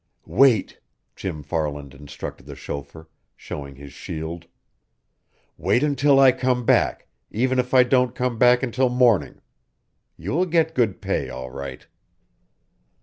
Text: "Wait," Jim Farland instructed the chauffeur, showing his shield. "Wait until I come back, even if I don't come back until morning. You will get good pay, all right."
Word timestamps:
"Wait," 0.25 0.79
Jim 1.15 1.43
Farland 1.43 1.93
instructed 1.93 2.47
the 2.47 2.55
chauffeur, 2.55 3.07
showing 3.35 3.75
his 3.75 3.93
shield. 3.93 4.47
"Wait 5.59 5.83
until 5.83 6.19
I 6.19 6.31
come 6.31 6.65
back, 6.65 7.07
even 7.29 7.59
if 7.59 7.71
I 7.71 7.83
don't 7.83 8.15
come 8.15 8.39
back 8.39 8.63
until 8.63 8.89
morning. 8.89 9.41
You 10.17 10.31
will 10.31 10.47
get 10.47 10.73
good 10.73 11.03
pay, 11.03 11.29
all 11.29 11.51
right." 11.51 11.85